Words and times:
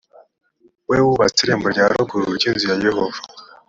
we 0.89 0.97
wubatse 1.05 1.39
irembo 1.41 1.67
rya 1.73 1.85
ruguru 1.91 2.27
ry 2.37 2.43
inzu 2.49 2.65
ya 2.71 2.77
yehova 2.85 3.19